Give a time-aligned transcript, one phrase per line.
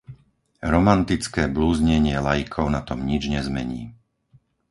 [0.75, 3.81] Romantické blúznenie laikov na tom nič nezmení.